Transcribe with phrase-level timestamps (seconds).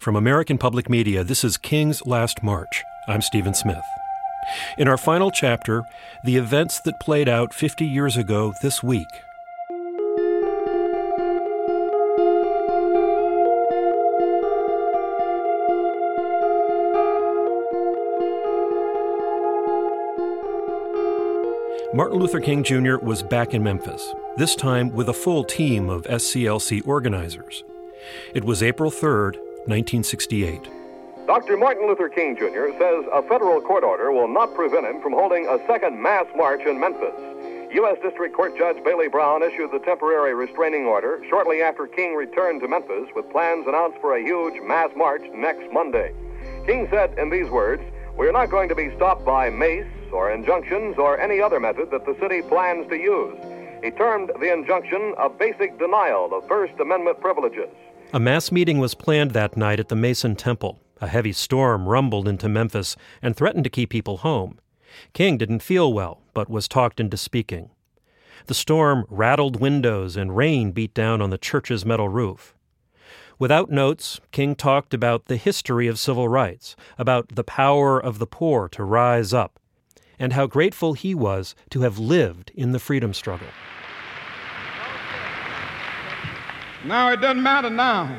[0.00, 2.84] From American Public Media, this is King's Last March.
[3.06, 3.84] I'm Stephen Smith.
[4.78, 5.84] In our final chapter,
[6.24, 9.06] the events that played out 50 years ago this week.
[21.92, 22.96] Martin Luther King Jr.
[22.96, 27.64] was back in Memphis, this time with a full team of SCLC organizers.
[28.32, 30.68] It was April 3rd, 1968.
[31.26, 31.56] Dr.
[31.56, 32.72] Martin Luther King Jr.
[32.78, 36.62] says a federal court order will not prevent him from holding a second mass march
[36.66, 37.14] in Memphis.
[37.72, 37.98] U.S.
[38.02, 42.68] District Court Judge Bailey Brown issued the temporary restraining order shortly after King returned to
[42.68, 46.12] Memphis with plans announced for a huge mass march next Monday.
[46.66, 47.82] King said in these words,
[48.18, 51.92] We are not going to be stopped by mace or injunctions or any other method
[51.92, 53.36] that the city plans to use.
[53.84, 57.70] He termed the injunction a basic denial of First Amendment privileges.
[58.12, 60.80] A mass meeting was planned that night at the Mason Temple.
[61.00, 64.58] A heavy storm rumbled into Memphis and threatened to keep people home.
[65.12, 67.70] King didn't feel well, but was talked into speaking.
[68.46, 72.56] The storm rattled windows and rain beat down on the church's metal roof.
[73.38, 78.26] Without notes, King talked about the history of civil rights, about the power of the
[78.26, 79.60] poor to rise up,
[80.18, 83.48] and how grateful he was to have lived in the freedom struggle.
[86.84, 88.16] Now, it doesn't matter now.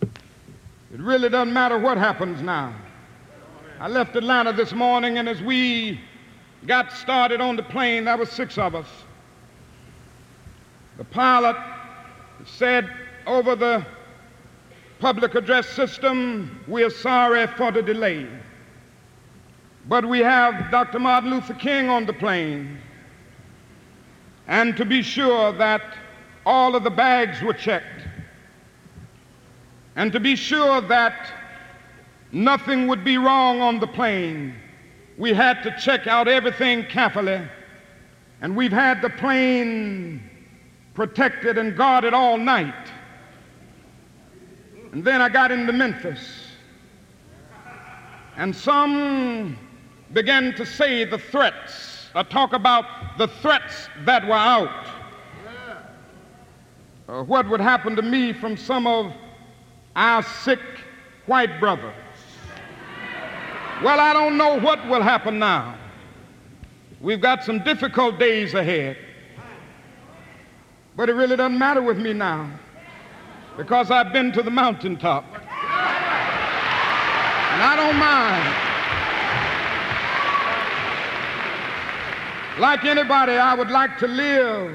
[0.00, 2.74] It really doesn't matter what happens now.
[3.80, 6.00] I left Atlanta this morning, and as we
[6.66, 8.86] got started on the plane, there were six of us.
[10.96, 11.56] The pilot
[12.44, 12.88] said
[13.26, 13.84] over the
[15.00, 18.28] public address system, We are sorry for the delay.
[19.88, 21.00] But we have Dr.
[21.00, 22.78] Martin Luther King on the plane.
[24.46, 25.82] And to be sure that
[26.46, 28.06] all of the bags were checked.
[29.96, 31.32] And to be sure that
[32.30, 34.54] nothing would be wrong on the plane,
[35.18, 37.40] we had to check out everything carefully.
[38.40, 40.22] And we've had the plane
[40.94, 42.90] protected and guarded all night.
[44.92, 46.52] And then I got into Memphis.
[48.36, 49.58] And some
[50.12, 52.84] began to say the threats, or talk about
[53.18, 54.95] the threats that were out
[57.08, 59.12] uh, what would happen to me from some of
[59.94, 60.60] our sick
[61.26, 61.94] white brothers.
[63.82, 65.78] Well, I don't know what will happen now.
[67.00, 68.96] We've got some difficult days ahead.
[70.96, 72.50] But it really doesn't matter with me now
[73.56, 75.24] because I've been to the mountaintop.
[75.24, 75.42] And
[77.62, 78.54] I don't mind.
[82.60, 84.74] Like anybody, I would like to live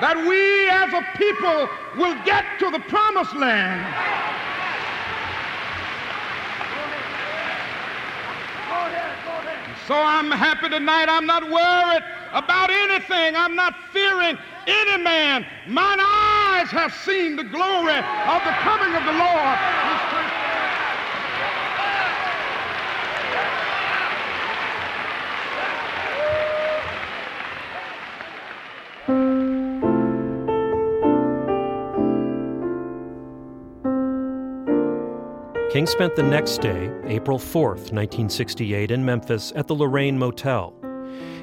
[0.00, 3.84] that we as a people will get to the promised land.
[9.86, 11.08] So I'm happy tonight.
[11.08, 13.34] I'm not worried about anything.
[13.34, 15.44] I'm not fearing any man.
[15.66, 19.58] Mine eyes have seen the glory of the coming of the Lord.
[35.80, 40.74] King spent the next day, April 4, 1968, in Memphis at the Lorraine Motel.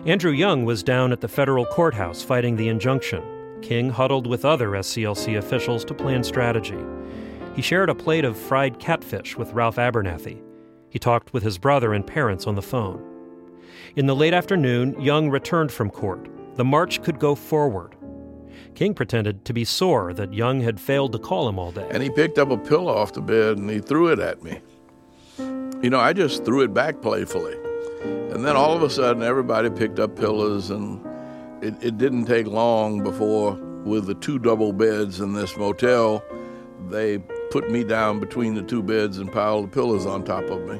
[0.05, 3.23] Andrew Young was down at the federal courthouse fighting the injunction.
[3.63, 6.77] King huddled with other SCLC officials to plan strategy.
[7.55, 10.39] He shared a plate of fried catfish with Ralph Abernathy.
[10.91, 13.01] He talked with his brother and parents on the phone.
[13.95, 16.29] In the late afternoon, Young returned from court.
[16.57, 17.96] The march could go forward.
[18.77, 21.87] King pretended to be sore that Young had failed to call him all day.
[21.89, 24.61] And he picked up a pillow off the bed and he threw it at me.
[25.39, 27.55] You know, I just threw it back playfully.
[28.03, 31.03] And then all of a sudden, everybody picked up pillows, and
[31.63, 36.23] it, it didn't take long before, with the two double beds in this motel,
[36.87, 37.17] they
[37.49, 40.77] put me down between the two beds and piled the pillows on top of me.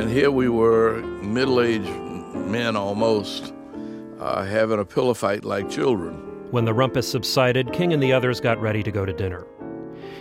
[0.00, 1.90] And here we were, middle aged
[2.48, 3.52] men almost,
[4.18, 6.31] uh, having a pillow fight like children.
[6.52, 9.46] When the rumpus subsided, King and the others got ready to go to dinner.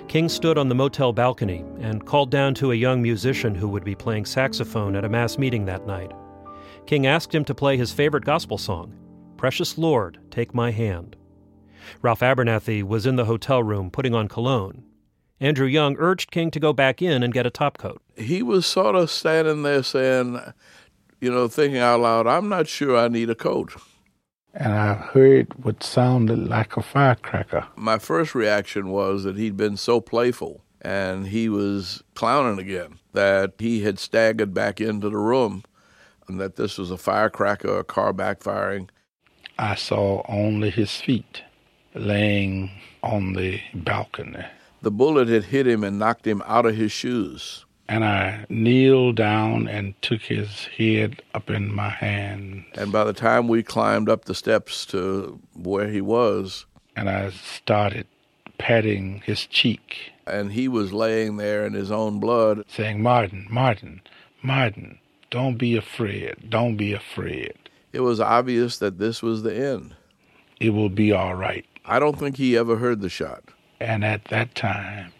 [0.07, 3.83] King stood on the motel balcony and called down to a young musician who would
[3.83, 6.13] be playing saxophone at a mass meeting that night.
[6.85, 8.95] King asked him to play his favorite gospel song,
[9.35, 11.17] Precious Lord, Take My Hand.
[12.01, 14.85] Ralph Abernathy was in the hotel room putting on cologne.
[15.41, 17.97] Andrew Young urged King to go back in and get a topcoat.
[18.15, 20.39] He was sort of standing there saying,
[21.19, 23.73] you know, thinking out loud, I'm not sure I need a coat.
[24.53, 27.67] And I heard what sounded like a firecracker.
[27.75, 33.53] My first reaction was that he'd been so playful and he was clowning again, that
[33.59, 35.63] he had staggered back into the room
[36.27, 38.89] and that this was a firecracker, a car backfiring.
[39.57, 41.43] I saw only his feet
[41.93, 42.71] laying
[43.03, 44.45] on the balcony.
[44.81, 47.65] The bullet had hit him and knocked him out of his shoes.
[47.91, 52.63] And I kneeled down and took his head up in my hand.
[52.75, 56.65] And by the time we climbed up the steps to where he was,
[56.95, 58.07] and I started
[58.57, 60.13] patting his cheek.
[60.25, 63.99] And he was laying there in his own blood, saying, Martin, Martin,
[64.41, 64.97] Martin,
[65.29, 67.53] don't be afraid, don't be afraid.
[67.91, 69.95] It was obvious that this was the end.
[70.61, 71.65] It will be all right.
[71.83, 73.43] I don't think he ever heard the shot.
[73.81, 75.11] And at that time,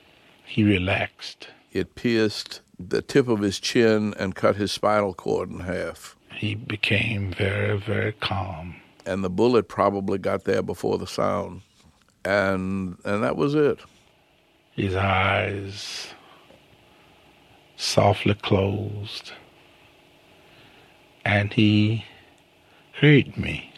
[0.45, 1.49] he relaxed.
[1.71, 6.17] It pierced the tip of his chin and cut his spinal cord in half.
[6.33, 8.75] He became very, very calm.
[9.05, 11.61] And the bullet probably got there before the sound.
[12.25, 13.79] And and that was it.
[14.71, 16.07] His eyes
[17.77, 19.31] softly closed.
[21.25, 22.05] And he
[22.99, 23.73] heard me.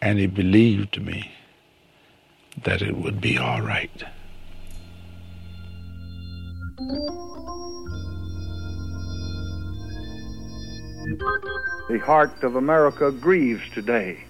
[0.00, 1.32] And he believed me
[2.64, 4.04] that it would be all right.
[11.88, 14.22] The heart of America grieves today.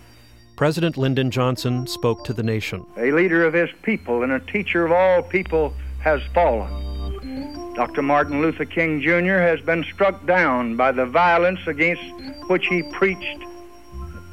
[0.56, 2.86] President Lyndon Johnson spoke to the nation.
[2.96, 7.74] A leader of his people and a teacher of all people has fallen.
[7.74, 8.00] Dr.
[8.00, 9.40] Martin Luther King Jr.
[9.40, 12.02] has been struck down by the violence against
[12.48, 13.44] which he preached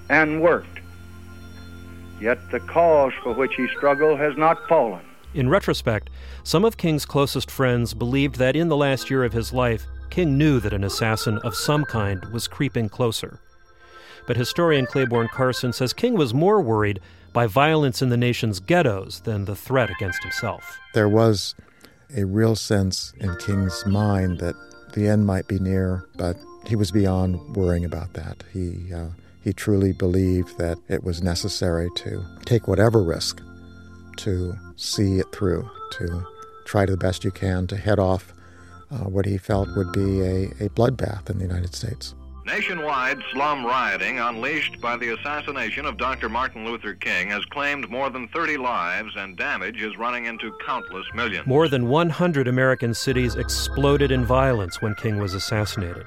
[0.10, 0.80] and worked.
[2.22, 5.04] Yet the cause for which he struggled has not fallen.
[5.36, 6.10] In retrospect,
[6.44, 10.38] some of King's closest friends believed that in the last year of his life, King
[10.38, 13.42] knew that an assassin of some kind was creeping closer.
[14.28, 17.02] But historian Clayborne Carson says King was more worried
[17.34, 20.80] by violence in the nation's ghettos than the threat against himself.
[20.94, 21.54] There was
[22.16, 24.56] a real sense in King's mind that
[24.94, 28.46] the end might be near, but he was beyond worrying about that.
[28.54, 29.10] He uh,
[29.44, 33.42] he truly believed that it was necessary to take whatever risk
[34.18, 36.26] to see it through, to
[36.66, 38.34] try to the best you can to head off
[38.92, 42.16] uh, what he felt would be a, a bloodbath in the United States.
[42.46, 46.30] Nationwide slum rioting unleashed by the assassination of Dr.
[46.30, 51.08] Martin Luther King has claimed more than 30 lives, and damage is running into countless
[51.16, 51.48] millions.
[51.48, 56.06] More than 100 American cities exploded in violence when King was assassinated.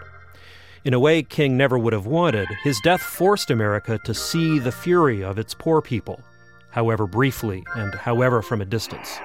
[0.85, 4.71] In a way King never would have wanted, his death forced America to see the
[4.71, 6.21] fury of its poor people,
[6.71, 9.19] however briefly and however from a distance.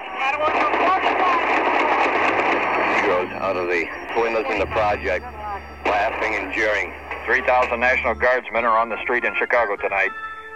[3.44, 3.84] out of the
[4.16, 5.24] windows in the project,
[5.84, 6.92] laughing and jeering.
[7.26, 10.10] 3,000 National Guardsmen are on the street in Chicago tonight.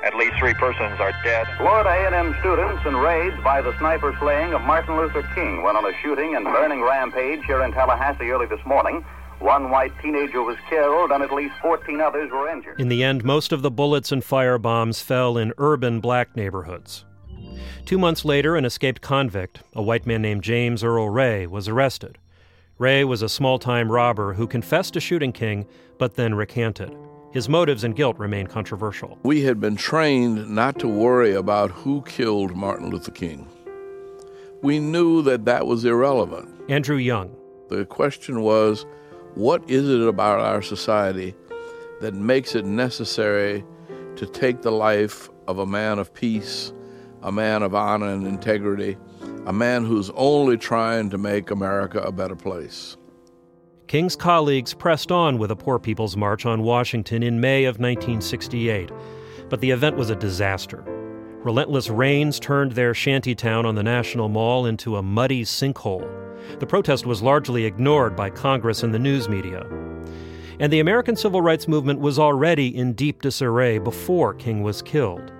[0.05, 1.46] At least three persons are dead.
[1.58, 5.92] Florida A&M students enraged by the sniper slaying of Martin Luther King went on a
[6.02, 9.04] shooting and burning rampage here in Tallahassee early this morning.
[9.40, 12.80] One white teenager was killed and at least 14 others were injured.
[12.80, 17.04] In the end, most of the bullets and firebombs fell in urban black neighborhoods.
[17.87, 22.18] Two months later, an escaped convict, a white man named James Earl Ray, was arrested.
[22.78, 25.66] Ray was a small time robber who confessed to shooting King,
[25.99, 26.95] but then recanted.
[27.33, 29.18] His motives and guilt remain controversial.
[29.23, 33.49] We had been trained not to worry about who killed Martin Luther King.
[34.62, 36.49] We knew that that was irrelevant.
[36.68, 37.35] Andrew Young.
[37.68, 38.87] The question was
[39.38, 41.33] what is it about our society
[42.00, 43.64] that makes it necessary
[44.16, 46.73] to take the life of a man of peace,
[47.23, 48.97] a man of honor and integrity,
[49.47, 52.97] a man who's only trying to make America a better place.
[53.87, 58.90] King's colleagues pressed on with a Poor People's March on Washington in May of 1968,
[59.49, 60.83] but the event was a disaster.
[61.45, 66.27] Relentless rains turned their shantytown on the National Mall into a muddy sinkhole.
[66.59, 69.67] The protest was largely ignored by Congress and the news media.
[70.61, 75.33] And the American Civil Rights Movement was already in deep disarray before King was killed.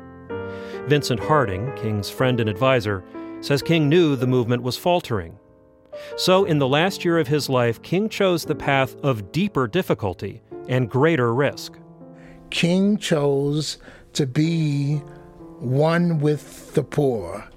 [0.87, 3.05] Vincent Harding, King's friend and advisor,
[3.41, 5.39] says King knew the movement was faltering.
[6.17, 10.43] So, in the last year of his life, King chose the path of deeper difficulty
[10.69, 11.75] and greater risk.
[12.51, 13.79] King chose
[14.13, 14.97] to be
[15.59, 17.49] one with the poor.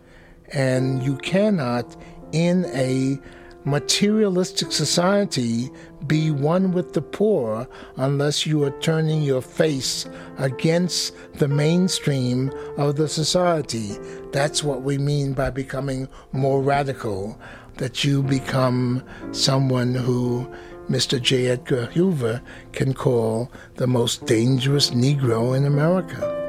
[0.53, 1.95] And you cannot,
[2.31, 3.19] in a
[3.63, 5.69] materialistic society,
[6.07, 12.95] be one with the poor unless you are turning your face against the mainstream of
[12.95, 13.97] the society.
[14.31, 17.39] That's what we mean by becoming more radical,
[17.77, 20.51] that you become someone who
[20.89, 21.21] Mr.
[21.21, 21.47] J.
[21.47, 22.41] Edgar Hoover
[22.73, 26.40] can call the most dangerous Negro in America.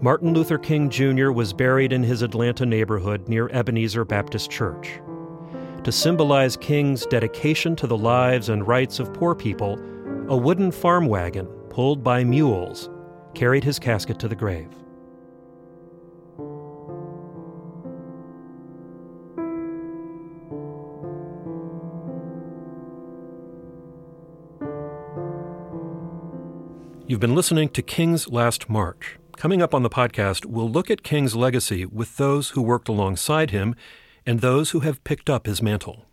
[0.00, 1.32] Martin Luther King Jr.
[1.32, 5.00] was buried in his Atlanta neighborhood near Ebenezer Baptist Church.
[5.82, 9.76] To symbolize King's dedication to the lives and rights of poor people,
[10.28, 12.88] a wooden farm wagon, pulled by mules,
[13.34, 14.68] carried his casket to the grave.
[27.08, 29.18] You've been listening to King's Last March.
[29.38, 33.52] Coming up on the podcast, we'll look at King's legacy with those who worked alongside
[33.52, 33.76] him
[34.26, 36.06] and those who have picked up his mantle.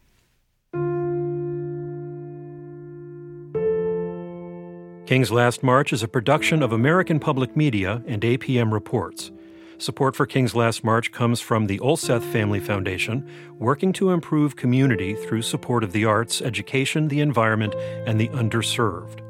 [5.08, 9.32] King's Last March is a production of American Public Media and APM Reports.
[9.80, 13.28] Support for King's Last March comes from the Olseth Family Foundation,
[13.58, 17.74] working to improve community through support of the arts, education, the environment,
[18.06, 19.25] and the underserved.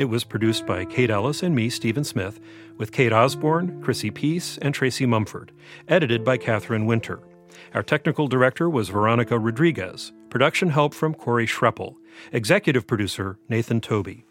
[0.00, 2.40] It was produced by Kate Ellis and me, Stephen Smith,
[2.78, 5.52] with Kate Osborne, Chrissy Peace, and Tracy Mumford,
[5.88, 7.20] edited by Catherine Winter.
[7.74, 10.12] Our technical director was Veronica Rodriguez.
[10.30, 11.96] Production help from Corey Schreppel.
[12.32, 14.24] Executive producer Nathan Toby.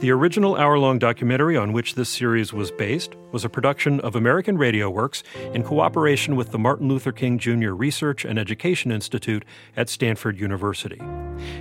[0.00, 4.16] The original hour long documentary on which this series was based was a production of
[4.16, 5.22] American Radio Works
[5.54, 7.70] in cooperation with the Martin Luther King Jr.
[7.70, 9.44] Research and Education Institute
[9.76, 11.00] at Stanford University.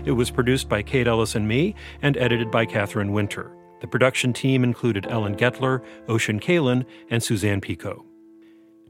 [0.03, 3.55] It was produced by Kate Ellis and me and edited by Catherine Winter.
[3.81, 8.05] The production team included Ellen Guettler, Ocean Kalin, and Suzanne Pico.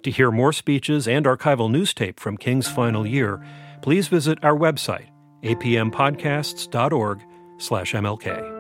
[0.04, 3.44] To hear more speeches and archival news tape from King's final year,
[3.82, 5.08] please visit our website,
[5.44, 7.22] apmpodcasts.org
[7.58, 8.53] slash MLK.